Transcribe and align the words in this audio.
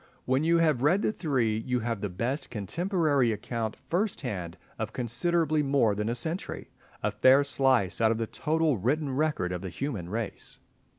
When 0.25 0.43
you 0.43 0.57
have 0.57 0.81
read 0.81 1.03
the 1.03 1.11
three 1.13 1.59
you 1.59 1.81
have 1.81 2.01
the 2.01 2.09
best 2.09 2.49
contemporary 2.49 3.31
account 3.31 3.75
first 3.75 4.21
hand 4.21 4.57
of 4.79 4.93
considerably 4.93 5.61
more 5.61 5.93
than 5.93 6.09
a 6.09 6.15
century—a 6.15 7.11
fair 7.11 7.43
slice 7.43 8.01
out 8.01 8.09
of 8.09 8.17
the 8.17 8.25
total 8.25 8.77
written 8.79 9.15
record 9.15 9.51
of 9.51 9.61
the 9.61 9.69
human 9.69 10.09
race. 10.09 10.59